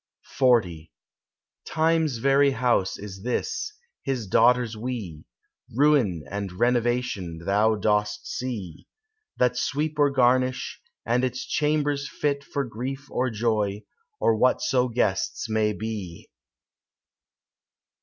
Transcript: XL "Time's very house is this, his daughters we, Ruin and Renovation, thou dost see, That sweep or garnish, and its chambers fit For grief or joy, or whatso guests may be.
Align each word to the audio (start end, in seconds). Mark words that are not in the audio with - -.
XL 0.35 0.57
"Time's 1.63 2.17
very 2.17 2.49
house 2.53 2.97
is 2.97 3.21
this, 3.21 3.71
his 4.01 4.25
daughters 4.25 4.75
we, 4.75 5.25
Ruin 5.75 6.23
and 6.27 6.51
Renovation, 6.53 7.41
thou 7.45 7.75
dost 7.75 8.25
see, 8.25 8.87
That 9.37 9.55
sweep 9.57 9.99
or 9.99 10.09
garnish, 10.09 10.81
and 11.05 11.23
its 11.23 11.45
chambers 11.45 12.09
fit 12.09 12.43
For 12.43 12.63
grief 12.65 13.11
or 13.11 13.29
joy, 13.29 13.83
or 14.19 14.35
whatso 14.35 14.87
guests 14.87 15.47
may 15.47 15.71
be. 15.71 16.31